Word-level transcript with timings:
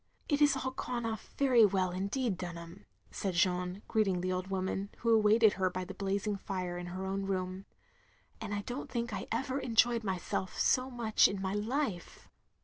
"It 0.29 0.39
has 0.39 0.55
all 0.55 0.71
gone 0.71 1.05
off 1.05 1.31
very 1.37 1.63
well, 1.63 1.91
indeed, 1.91 2.35
Dunham," 2.35 2.87
said 3.11 3.35
Jeanne, 3.35 3.83
greeting 3.87 4.21
the 4.21 4.31
old 4.31 4.47
woman, 4.47 4.89
who 4.97 5.13
awaited 5.13 5.53
her 5.53 5.69
by 5.69 5.85
the 5.85 5.93
blazing 5.93 6.37
fire 6.37 6.75
in 6.75 6.87
her 6.87 7.05
own 7.05 7.27
room. 7.27 7.65
And 8.41 8.51
I 8.51 8.61
don't 8.63 8.89
think 8.89 9.13
I 9.13 9.27
ever 9.31 9.59
enjoyed 9.59 10.03
myself 10.03 10.57
so 10.57 10.89
much 10.89 11.27
in 11.27 11.39
my 11.39 11.53
Ufe." 11.53 12.27